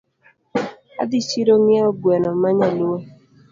Adhi 1.01 1.19
chiro 1.29 1.53
ng'iewo 1.61 1.91
gweno 2.01 2.29
manyaluo 2.41 2.97